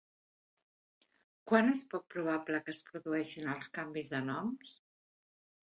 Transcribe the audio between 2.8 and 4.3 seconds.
produeixin els canvis de